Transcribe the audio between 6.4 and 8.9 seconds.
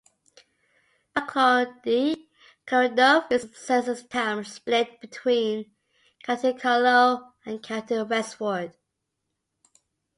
Carlow and County Wexford.